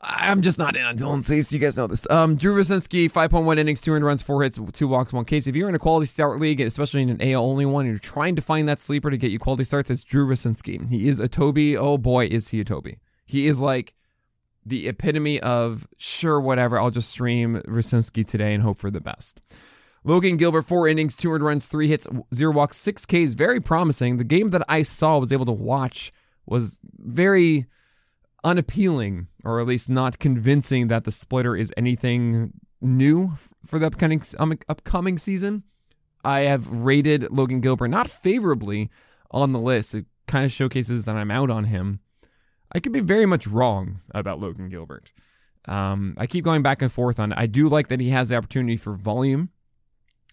I'm 0.00 0.42
just 0.42 0.58
not 0.58 0.76
in 0.76 0.84
on 0.84 0.98
Dylan 0.98 1.24
Cease. 1.24 1.52
You 1.52 1.58
guys 1.58 1.78
know 1.78 1.86
this. 1.86 2.08
Um, 2.10 2.36
Drew 2.36 2.54
Rucinski, 2.54 3.10
5.1 3.10 3.58
innings, 3.58 3.80
200 3.80 4.04
runs, 4.06 4.22
four 4.22 4.42
hits, 4.42 4.60
two 4.72 4.88
walks, 4.88 5.12
one 5.12 5.24
case. 5.24 5.46
If 5.46 5.56
you're 5.56 5.68
in 5.68 5.74
a 5.74 5.78
quality 5.78 6.06
start 6.06 6.40
league, 6.40 6.60
especially 6.60 7.02
in 7.02 7.10
an 7.10 7.22
AL 7.22 7.42
only 7.42 7.64
one, 7.64 7.86
and 7.86 7.92
you're 7.94 7.98
trying 7.98 8.36
to 8.36 8.42
find 8.42 8.68
that 8.68 8.80
sleeper 8.80 9.10
to 9.10 9.16
get 9.16 9.30
you 9.30 9.38
quality 9.38 9.64
starts, 9.64 9.90
it's 9.90 10.04
Drew 10.04 10.26
Rucinski. 10.26 10.88
He 10.90 11.08
is 11.08 11.20
a 11.20 11.28
Toby. 11.28 11.76
Oh 11.76 11.96
boy, 11.96 12.26
is 12.26 12.48
he 12.48 12.60
a 12.60 12.64
Toby. 12.64 12.98
He 13.24 13.46
is 13.46 13.60
like 13.60 13.94
the 14.66 14.88
epitome 14.88 15.40
of 15.40 15.86
sure, 15.96 16.40
whatever. 16.40 16.78
I'll 16.78 16.90
just 16.90 17.10
stream 17.10 17.56
Rucinski 17.66 18.26
today 18.26 18.52
and 18.54 18.62
hope 18.62 18.78
for 18.78 18.90
the 18.90 19.00
best. 19.00 19.40
Logan 20.06 20.36
Gilbert, 20.36 20.62
four 20.62 20.86
innings, 20.86 21.16
200 21.16 21.42
runs, 21.42 21.66
three 21.66 21.88
hits, 21.88 22.06
zero 22.34 22.52
walks, 22.52 22.76
six 22.76 23.06
Ks. 23.06 23.32
Very 23.32 23.58
promising. 23.60 24.18
The 24.18 24.24
game 24.24 24.50
that 24.50 24.62
I 24.68 24.82
saw, 24.82 25.18
was 25.18 25.32
able 25.32 25.46
to 25.46 25.52
watch, 25.52 26.12
was 26.44 26.78
very 26.98 27.66
unappealing, 28.44 29.28
or 29.44 29.58
at 29.60 29.66
least 29.66 29.88
not 29.88 30.18
convincing 30.18 30.88
that 30.88 31.04
the 31.04 31.10
splitter 31.10 31.56
is 31.56 31.72
anything 31.76 32.52
new 32.80 33.32
for 33.64 33.78
the 33.78 33.86
upcoming 33.86 34.22
um, 34.38 34.56
upcoming 34.68 35.18
season. 35.18 35.64
I 36.24 36.40
have 36.40 36.70
rated 36.70 37.30
Logan 37.30 37.60
Gilbert 37.60 37.88
not 37.88 38.08
favorably 38.08 38.90
on 39.30 39.52
the 39.52 39.58
list. 39.58 39.94
It 39.94 40.06
kind 40.26 40.44
of 40.44 40.52
showcases 40.52 41.04
that 41.04 41.16
I'm 41.16 41.30
out 41.30 41.50
on 41.50 41.64
him. 41.64 42.00
I 42.72 42.80
could 42.80 42.92
be 42.92 43.00
very 43.00 43.26
much 43.26 43.46
wrong 43.46 44.00
about 44.12 44.40
Logan 44.40 44.68
Gilbert. 44.68 45.12
Um, 45.66 46.14
I 46.18 46.26
keep 46.26 46.44
going 46.44 46.62
back 46.62 46.82
and 46.82 46.92
forth 46.92 47.18
on. 47.18 47.32
It. 47.32 47.38
I 47.38 47.46
do 47.46 47.68
like 47.68 47.88
that 47.88 48.00
he 48.00 48.10
has 48.10 48.28
the 48.28 48.36
opportunity 48.36 48.76
for 48.76 48.94
volume. 48.94 49.50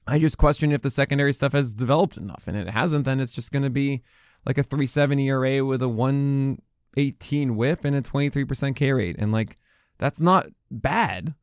I 0.08 0.18
just 0.20 0.38
question 0.38 0.72
if 0.72 0.82
the 0.82 0.89
secondary 0.89 1.32
stuff 1.34 1.53
has 1.53 1.74
developed 1.74 2.18
enough, 2.18 2.48
and 2.48 2.58
it 2.58 2.70
hasn't. 2.70 3.06
Then 3.06 3.20
it's 3.20 3.32
just 3.32 3.51
going 3.51 3.63
to 3.63 3.70
be 3.70 4.01
like 4.46 4.58
a 4.58 4.63
370 4.63 5.27
ERA 5.27 5.63
with 5.63 5.82
a 5.82 5.89
one 5.89 6.62
18 6.98 7.55
whip 7.55 7.86
and 7.86 7.95
a 7.95 8.01
23% 8.01 8.75
K 8.75 8.91
rate. 8.91 9.15
And 9.17 9.31
like, 9.31 9.57
that's 9.98 10.19
not 10.19 10.48
bad. 10.69 11.36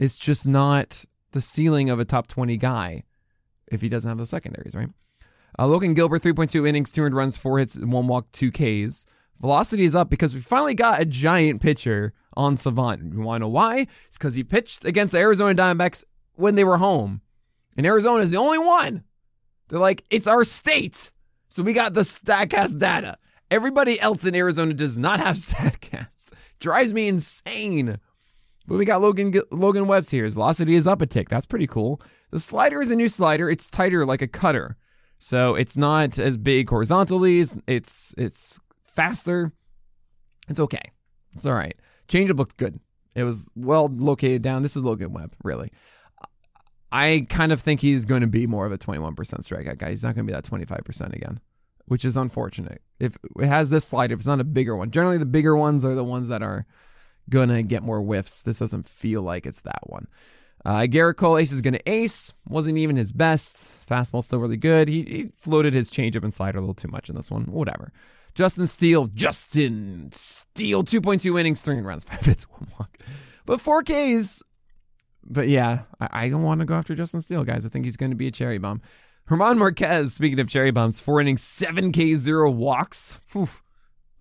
It's 0.00 0.18
just 0.18 0.46
not 0.46 1.04
the 1.32 1.40
ceiling 1.40 1.90
of 1.90 1.98
a 1.98 2.04
top 2.04 2.26
20 2.28 2.56
guy 2.56 3.04
if 3.70 3.80
he 3.80 3.88
doesn't 3.88 4.08
have 4.08 4.18
those 4.18 4.30
secondaries, 4.30 4.74
right? 4.74 4.88
Uh, 5.58 5.66
Logan 5.66 5.94
Gilbert, 5.94 6.22
3.2 6.22 6.66
innings, 6.68 6.90
200 6.90 7.16
runs, 7.16 7.36
four 7.36 7.58
hits, 7.58 7.78
one 7.78 8.06
walk, 8.06 8.30
two 8.32 8.50
Ks. 8.50 9.04
Velocity 9.40 9.84
is 9.84 9.94
up 9.94 10.10
because 10.10 10.34
we 10.34 10.40
finally 10.40 10.74
got 10.74 11.00
a 11.00 11.04
giant 11.04 11.60
pitcher 11.60 12.12
on 12.34 12.56
Savant. 12.56 13.12
You 13.12 13.20
want 13.20 13.40
to 13.40 13.46
know 13.46 13.48
why? 13.48 13.86
It's 14.06 14.18
because 14.18 14.34
he 14.34 14.44
pitched 14.44 14.84
against 14.84 15.12
the 15.12 15.18
Arizona 15.18 15.54
Diamondbacks 15.54 16.04
when 16.34 16.54
they 16.54 16.64
were 16.64 16.78
home. 16.78 17.20
And 17.76 17.86
Arizona 17.86 18.22
is 18.22 18.30
the 18.30 18.36
only 18.36 18.58
one. 18.58 19.04
They're 19.68 19.78
like, 19.78 20.04
it's 20.10 20.26
our 20.26 20.44
state. 20.44 21.12
So 21.48 21.62
we 21.62 21.72
got 21.72 21.94
the 21.94 22.00
StatCast 22.02 22.78
data. 22.78 23.18
Everybody 23.50 24.00
else 24.00 24.26
in 24.26 24.34
Arizona 24.34 24.74
does 24.74 24.96
not 24.96 25.20
have 25.20 25.36
StatCast. 25.36 26.32
Drives 26.60 26.92
me 26.92 27.08
insane. 27.08 27.98
But 28.66 28.76
we 28.76 28.84
got 28.84 29.00
Logan 29.00 29.32
Logan 29.50 29.86
Webb's 29.86 30.10
here. 30.10 30.24
His 30.24 30.34
velocity 30.34 30.74
is 30.74 30.86
up 30.86 31.00
a 31.00 31.06
tick. 31.06 31.30
That's 31.30 31.46
pretty 31.46 31.66
cool. 31.66 32.02
The 32.30 32.38
slider 32.38 32.82
is 32.82 32.90
a 32.90 32.96
new 32.96 33.08
slider. 33.08 33.48
It's 33.48 33.70
tighter 33.70 34.04
like 34.04 34.20
a 34.20 34.28
cutter. 34.28 34.76
So 35.18 35.54
it's 35.54 35.76
not 35.76 36.18
as 36.18 36.36
big 36.36 36.68
horizontally. 36.68 37.40
It's 37.40 38.14
it's 38.18 38.60
faster. 38.84 39.52
It's 40.48 40.60
okay. 40.60 40.92
It's 41.34 41.46
all 41.46 41.54
right. 41.54 41.74
Changeup 42.08 42.36
looked 42.36 42.58
good. 42.58 42.78
It 43.14 43.24
was 43.24 43.48
well 43.56 43.88
located 43.90 44.42
down. 44.42 44.62
This 44.62 44.76
is 44.76 44.82
Logan 44.82 45.14
Webb, 45.14 45.34
really. 45.42 45.72
I 46.92 47.26
kind 47.28 47.52
of 47.52 47.60
think 47.60 47.80
he's 47.80 48.04
going 48.04 48.22
to 48.22 48.28
be 48.28 48.46
more 48.46 48.64
of 48.64 48.72
a 48.72 48.78
21% 48.78 49.14
strikeout 49.14 49.78
guy. 49.78 49.90
He's 49.90 50.04
not 50.04 50.14
going 50.14 50.26
to 50.26 50.30
be 50.30 50.34
that 50.34 50.44
25% 50.44 51.14
again 51.14 51.40
which 51.88 52.04
is 52.04 52.16
unfortunate. 52.16 52.82
If 53.00 53.16
it 53.38 53.46
has 53.46 53.70
this 53.70 53.84
slide, 53.84 54.12
if 54.12 54.18
it's 54.18 54.26
not 54.26 54.40
a 54.40 54.44
bigger 54.44 54.76
one, 54.76 54.90
generally 54.90 55.18
the 55.18 55.26
bigger 55.26 55.56
ones 55.56 55.84
are 55.84 55.94
the 55.94 56.04
ones 56.04 56.28
that 56.28 56.42
are 56.42 56.66
gonna 57.28 57.62
get 57.62 57.82
more 57.82 58.00
whiffs. 58.00 58.42
This 58.42 58.60
doesn't 58.60 58.88
feel 58.88 59.22
like 59.22 59.46
it's 59.46 59.60
that 59.62 59.80
one. 59.84 60.06
Uh, 60.64 60.80
Gerrit 60.80 61.16
Cole 61.16 61.38
ace 61.38 61.52
is 61.52 61.60
gonna 61.60 61.80
ace. 61.86 62.32
Wasn't 62.46 62.78
even 62.78 62.96
his 62.96 63.12
best. 63.12 63.86
Fastball 63.86 64.22
still 64.22 64.38
really 64.38 64.56
good. 64.56 64.88
He, 64.88 65.02
he 65.02 65.30
floated 65.36 65.74
his 65.74 65.90
changeup 65.90 66.22
and 66.22 66.32
slider 66.32 66.58
a 66.58 66.60
little 66.60 66.74
too 66.74 66.88
much 66.88 67.08
in 67.08 67.16
this 67.16 67.30
one. 67.30 67.44
Whatever. 67.44 67.92
Justin 68.34 68.66
Steele, 68.68 69.06
Justin 69.08 70.10
Steele, 70.12 70.84
2.2 70.84 71.40
innings, 71.40 71.60
three 71.60 71.80
runs, 71.80 72.04
five 72.08 72.20
hits, 72.20 72.44
one 72.44 72.68
walk, 72.78 72.98
but 73.46 73.60
four 73.60 73.82
Ks. 73.82 74.42
But 75.24 75.48
yeah, 75.48 75.80
I, 76.00 76.08
I 76.12 76.28
don't 76.28 76.42
want 76.42 76.60
to 76.60 76.64
go 76.64 76.74
after 76.74 76.94
Justin 76.94 77.20
Steele, 77.20 77.44
guys. 77.44 77.66
I 77.66 77.68
think 77.68 77.84
he's 77.84 77.96
going 77.96 78.10
to 78.10 78.16
be 78.16 78.28
a 78.28 78.30
cherry 78.30 78.58
bomb. 78.58 78.80
German 79.28 79.58
Marquez, 79.58 80.14
speaking 80.14 80.40
of 80.40 80.48
cherry 80.48 80.70
bombs, 80.70 81.00
four 81.00 81.20
innings, 81.20 81.42
7K, 81.42 82.14
zero 82.14 82.50
walks. 82.50 83.20
Whew. 83.32 83.48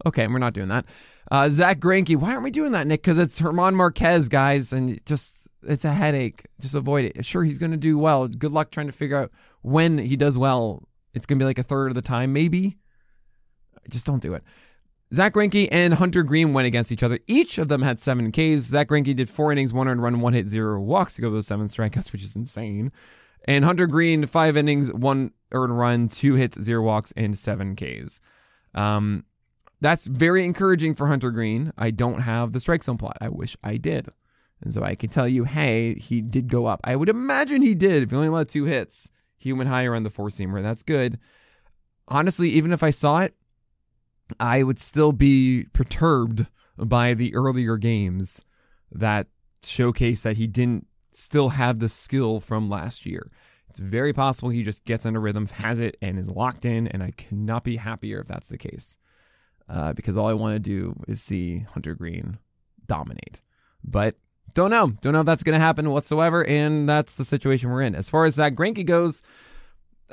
Okay, 0.05 0.27
we're 0.27 0.37
not 0.37 0.53
doing 0.53 0.67
that. 0.67 0.85
Uh, 1.31 1.49
Zack 1.49 1.79
Greinke, 1.79 2.15
why 2.15 2.31
aren't 2.31 2.43
we 2.43 2.51
doing 2.51 2.71
that, 2.73 2.87
Nick? 2.87 3.01
Because 3.03 3.17
it's 3.17 3.39
German 3.39 3.75
Marquez, 3.75 4.29
guys, 4.29 4.73
and 4.73 5.03
just 5.05 5.47
it's 5.63 5.85
a 5.85 5.93
headache. 5.93 6.45
Just 6.59 6.75
avoid 6.75 7.05
it. 7.05 7.25
Sure, 7.25 7.43
he's 7.43 7.57
going 7.57 7.71
to 7.71 7.77
do 7.77 7.97
well. 7.97 8.27
Good 8.27 8.51
luck 8.51 8.69
trying 8.69 8.87
to 8.87 8.91
figure 8.91 9.17
out 9.17 9.31
when 9.61 9.97
he 9.97 10.15
does 10.15 10.37
well. 10.37 10.83
It's 11.13 11.25
going 11.25 11.39
to 11.39 11.43
be 11.43 11.47
like 11.47 11.59
a 11.59 11.63
third 11.63 11.87
of 11.87 11.95
the 11.95 12.01
time, 12.01 12.33
maybe. 12.33 12.77
Just 13.89 14.05
don't 14.05 14.21
do 14.21 14.33
it. 14.33 14.43
Zack 15.13 15.33
Greinke 15.33 15.69
and 15.71 15.93
Hunter 15.95 16.21
Greene 16.21 16.53
went 16.53 16.67
against 16.67 16.91
each 16.91 17.01
other. 17.01 17.19
Each 17.27 17.57
of 17.57 17.69
them 17.69 17.81
had 17.81 17.99
seven 18.01 18.31
Ks. 18.31 18.63
Zack 18.63 18.89
Greinke 18.89 19.15
did 19.15 19.29
four 19.29 19.53
innings, 19.53 19.73
one 19.73 19.87
earned 19.87 20.03
run, 20.03 20.19
one 20.19 20.33
hit, 20.33 20.49
zero 20.49 20.81
walks 20.81 21.15
to 21.15 21.21
go 21.21 21.29
with 21.29 21.37
those 21.37 21.47
seven 21.47 21.67
strikeouts, 21.67 22.11
which 22.11 22.23
is 22.23 22.35
insane. 22.35 22.91
And 23.47 23.63
Hunter 23.63 23.87
Greene, 23.87 24.25
five 24.25 24.57
innings, 24.57 24.91
one 24.91 25.31
earned 25.53 25.77
run, 25.77 26.09
two 26.09 26.35
hits, 26.35 26.61
zero 26.61 26.83
walks, 26.83 27.13
and 27.15 27.37
seven 27.37 27.75
Ks. 27.75 28.19
Um, 28.75 29.23
that's 29.79 30.07
very 30.07 30.43
encouraging 30.43 30.95
for 30.95 31.07
Hunter 31.07 31.31
Greene. 31.31 31.71
I 31.77 31.91
don't 31.91 32.21
have 32.21 32.51
the 32.51 32.59
strike 32.59 32.83
zone 32.83 32.97
plot. 32.97 33.17
I 33.21 33.29
wish 33.29 33.55
I 33.63 33.77
did. 33.77 34.09
And 34.61 34.73
so 34.73 34.83
I 34.83 34.95
can 34.95 35.09
tell 35.09 35.27
you, 35.27 35.43
hey, 35.43 35.93
he 35.95 36.21
did 36.21 36.49
go 36.49 36.65
up. 36.65 36.81
I 36.83 36.95
would 36.95 37.09
imagine 37.09 37.61
he 37.61 37.75
did. 37.75 38.03
If 38.03 38.09
he 38.09 38.15
only 38.15 38.27
allowed 38.27 38.49
two 38.49 38.65
hits, 38.65 39.09
he 39.37 39.53
went 39.53 39.69
higher 39.69 39.95
on 39.95 40.03
the 40.03 40.09
four 40.09 40.29
seamer. 40.29 40.63
That's 40.63 40.83
good. 40.83 41.19
Honestly, 42.07 42.49
even 42.49 42.71
if 42.71 42.81
I 42.81 42.89
saw 42.89 43.21
it, 43.21 43.35
I 44.39 44.63
would 44.63 44.79
still 44.79 45.11
be 45.11 45.67
perturbed 45.73 46.47
by 46.77 47.13
the 47.13 47.33
earlier 47.35 47.77
games 47.77 48.43
that 48.91 49.27
showcase 49.63 50.21
that 50.21 50.37
he 50.37 50.47
didn't 50.47 50.86
still 51.17 51.49
have 51.49 51.79
the 51.79 51.89
skill 51.89 52.39
from 52.39 52.69
last 52.69 53.05
year. 53.05 53.31
It's 53.69 53.79
very 53.79 54.13
possible 54.13 54.49
he 54.49 54.63
just 54.63 54.85
gets 54.85 55.05
under 55.05 55.19
rhythm, 55.19 55.47
has 55.47 55.79
it, 55.79 55.97
and 56.01 56.19
is 56.19 56.29
locked 56.29 56.63
in. 56.63 56.87
And 56.87 57.01
I 57.01 57.11
cannot 57.11 57.63
be 57.63 57.77
happier 57.77 58.19
if 58.19 58.27
that's 58.27 58.49
the 58.49 58.57
case. 58.57 58.97
Uh, 59.67 59.93
because 59.93 60.15
all 60.15 60.27
I 60.27 60.33
want 60.33 60.55
to 60.55 60.59
do 60.59 61.01
is 61.07 61.21
see 61.21 61.65
Hunter 61.73 61.93
Greene 61.93 62.37
dominate. 62.85 63.41
But 63.83 64.15
don't 64.53 64.71
know. 64.71 64.89
Don't 65.01 65.13
know 65.13 65.21
if 65.21 65.25
that's 65.25 65.43
going 65.43 65.59
to 65.59 65.63
happen 65.63 65.89
whatsoever. 65.89 66.45
And 66.45 66.87
that's 66.87 67.15
the 67.15 67.25
situation 67.25 67.69
we're 67.69 67.81
in. 67.81 67.95
As 67.95 68.09
far 68.09 68.25
as 68.25 68.35
Zack 68.35 68.53
Greinke 68.53 68.85
goes, 68.85 69.21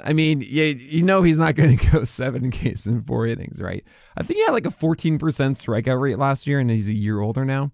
I 0.03 0.13
mean, 0.13 0.41
you, 0.41 0.65
you 0.65 1.03
know 1.03 1.23
he's 1.23 1.39
not 1.39 1.55
going 1.55 1.77
to 1.79 1.91
go 1.91 2.05
seven 2.05 2.51
Ks 2.51 2.87
in 2.87 3.03
four 3.03 3.27
innings, 3.27 3.61
right? 3.61 3.85
I 4.17 4.23
think 4.23 4.39
he 4.39 4.45
had 4.45 4.53
like 4.53 4.67
a 4.67 4.71
14% 4.71 5.19
strikeout 5.19 6.01
rate 6.01 6.19
last 6.19 6.47
year, 6.47 6.59
and 6.59 6.71
he's 6.71 6.89
a 6.89 6.95
year 6.95 7.21
older 7.21 7.45
now. 7.45 7.73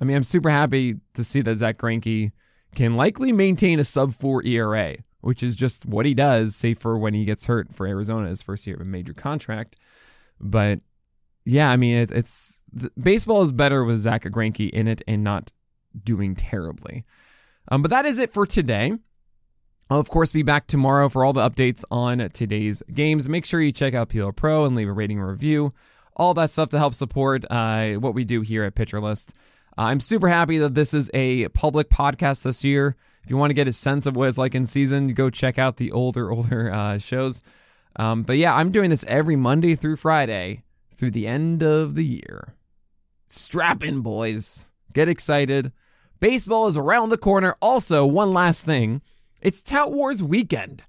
I 0.00 0.04
mean, 0.04 0.16
I'm 0.16 0.24
super 0.24 0.50
happy 0.50 0.96
to 1.14 1.22
see 1.22 1.42
that 1.42 1.58
Zach 1.58 1.76
Greinke 1.78 2.32
can 2.74 2.96
likely 2.96 3.32
maintain 3.32 3.78
a 3.78 3.84
sub 3.84 4.14
four 4.14 4.44
ERA, 4.44 4.96
which 5.20 5.42
is 5.42 5.54
just 5.54 5.86
what 5.86 6.06
he 6.06 6.14
does, 6.14 6.56
save 6.56 6.78
for 6.78 6.98
when 6.98 7.14
he 7.14 7.24
gets 7.24 7.46
hurt 7.46 7.74
for 7.74 7.86
Arizona, 7.86 8.28
his 8.28 8.42
first 8.42 8.66
year 8.66 8.76
of 8.76 8.82
a 8.82 8.86
major 8.86 9.14
contract. 9.14 9.76
But 10.40 10.80
yeah, 11.44 11.70
I 11.70 11.76
mean, 11.76 11.96
it, 11.96 12.10
it's 12.10 12.62
baseball 13.00 13.42
is 13.42 13.52
better 13.52 13.84
with 13.84 14.00
Zack 14.00 14.24
Greinke 14.24 14.70
in 14.70 14.88
it 14.88 15.02
and 15.06 15.24
not 15.24 15.52
doing 16.04 16.34
terribly. 16.34 17.04
Um, 17.68 17.82
but 17.82 17.90
that 17.90 18.04
is 18.04 18.18
it 18.18 18.32
for 18.32 18.46
today. 18.46 18.94
I'll, 19.90 20.00
of 20.00 20.08
course, 20.08 20.32
be 20.32 20.42
back 20.42 20.66
tomorrow 20.66 21.08
for 21.08 21.24
all 21.24 21.32
the 21.32 21.48
updates 21.48 21.84
on 21.90 22.18
today's 22.30 22.82
games. 22.92 23.28
Make 23.28 23.44
sure 23.44 23.60
you 23.60 23.72
check 23.72 23.94
out 23.94 24.08
PL 24.08 24.32
Pro 24.32 24.64
and 24.64 24.74
leave 24.74 24.88
a 24.88 24.92
rating 24.92 25.18
and 25.18 25.28
review. 25.28 25.74
All 26.16 26.34
that 26.34 26.50
stuff 26.50 26.70
to 26.70 26.78
help 26.78 26.94
support 26.94 27.44
uh, 27.50 27.94
what 27.94 28.14
we 28.14 28.24
do 28.24 28.40
here 28.42 28.64
at 28.64 28.74
Pitcher 28.74 29.00
List. 29.00 29.34
Uh, 29.78 29.82
I'm 29.84 30.00
super 30.00 30.28
happy 30.28 30.58
that 30.58 30.74
this 30.74 30.92
is 30.92 31.10
a 31.14 31.48
public 31.48 31.88
podcast 31.88 32.42
this 32.42 32.62
year. 32.64 32.96
If 33.24 33.30
you 33.30 33.36
want 33.36 33.50
to 33.50 33.54
get 33.54 33.68
a 33.68 33.72
sense 33.72 34.06
of 34.06 34.16
what 34.16 34.28
it's 34.28 34.38
like 34.38 34.54
in 34.54 34.66
season, 34.66 35.08
go 35.08 35.30
check 35.30 35.58
out 35.58 35.76
the 35.76 35.92
older, 35.92 36.30
older 36.32 36.70
uh, 36.70 36.98
shows. 36.98 37.42
Um, 37.96 38.22
but 38.22 38.36
yeah, 38.36 38.54
I'm 38.54 38.70
doing 38.70 38.90
this 38.90 39.04
every 39.06 39.36
Monday 39.36 39.74
through 39.74 39.96
Friday 39.96 40.64
through 40.94 41.12
the 41.12 41.26
end 41.26 41.62
of 41.62 41.94
the 41.94 42.04
year. 42.04 42.54
Strap 43.26 43.82
in, 43.82 44.00
boys. 44.00 44.70
Get 44.92 45.08
excited. 45.08 45.72
Baseball 46.20 46.66
is 46.66 46.76
around 46.76 47.08
the 47.08 47.18
corner. 47.18 47.56
Also, 47.60 48.04
one 48.06 48.32
last 48.32 48.64
thing 48.64 49.02
it's 49.40 49.62
Tout 49.62 49.92
Wars 49.92 50.22
weekend. 50.22 50.84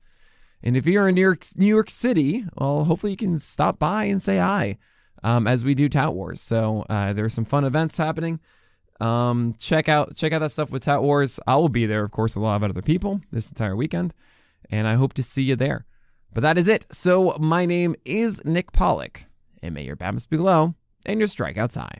And 0.61 0.77
if 0.77 0.85
you're 0.85 1.09
in 1.09 1.15
New 1.15 1.21
York, 1.21 1.43
New 1.57 1.65
York 1.65 1.89
City, 1.89 2.45
well, 2.55 2.85
hopefully 2.85 3.11
you 3.11 3.17
can 3.17 3.37
stop 3.37 3.79
by 3.79 4.05
and 4.05 4.21
say 4.21 4.37
hi 4.37 4.77
um, 5.23 5.47
as 5.47 5.65
we 5.65 5.73
do 5.73 5.89
Tout 5.89 6.13
Wars. 6.13 6.41
So 6.41 6.85
uh, 6.89 7.13
there's 7.13 7.33
some 7.33 7.45
fun 7.45 7.65
events 7.65 7.97
happening. 7.97 8.39
Um, 8.99 9.55
check 9.59 9.89
out 9.89 10.15
check 10.15 10.33
out 10.33 10.39
that 10.39 10.51
stuff 10.51 10.71
with 10.71 10.83
Tout 10.83 11.03
Wars. 11.03 11.39
I 11.47 11.55
will 11.55 11.69
be 11.69 11.85
there, 11.85 12.03
of 12.03 12.11
course, 12.11 12.35
a 12.35 12.39
lot 12.39 12.55
of 12.55 12.63
other 12.63 12.81
people 12.81 13.21
this 13.31 13.49
entire 13.49 13.75
weekend, 13.75 14.13
and 14.69 14.87
I 14.87 14.95
hope 14.95 15.13
to 15.13 15.23
see 15.23 15.43
you 15.43 15.55
there. 15.55 15.85
But 16.33 16.41
that 16.41 16.57
is 16.57 16.67
it. 16.67 16.85
So 16.91 17.35
my 17.39 17.65
name 17.65 17.95
is 18.05 18.43
Nick 18.45 18.71
Pollack, 18.71 19.25
and 19.61 19.73
may 19.75 19.83
your 19.83 19.95
BABIPs 19.95 20.29
be 20.29 20.37
low 20.37 20.75
and 21.05 21.19
your 21.19 21.27
strikeouts 21.27 21.75
high. 21.75 21.99